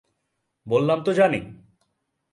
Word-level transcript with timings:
বললাম 0.67 0.99
তো 1.03 1.11
জানি! 1.13 1.39